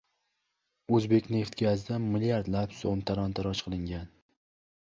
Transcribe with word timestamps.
"O‘zbekneftgaz"da 0.99 2.01
milliardlab 2.07 2.75
so‘m 2.81 3.07
talon-toroj 3.13 3.63
qilingan 3.69 4.13